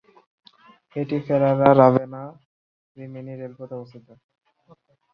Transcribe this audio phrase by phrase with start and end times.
[0.95, 4.07] এটি ফেরারা-রাভেনা-রিমিনি রেলপথে অবস্থিত।